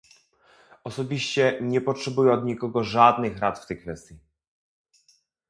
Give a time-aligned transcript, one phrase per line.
[0.83, 4.15] Osobiście nie potrzebuję od nikogo żadnych rad w tej kwestii